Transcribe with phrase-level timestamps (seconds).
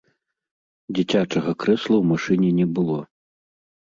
[0.99, 2.99] Дзіцячага крэсла ў машыне не было.